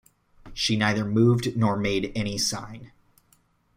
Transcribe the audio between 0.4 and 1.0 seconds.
She